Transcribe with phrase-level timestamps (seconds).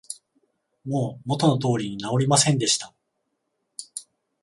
[0.83, 2.91] もう元の通りに直りませんでした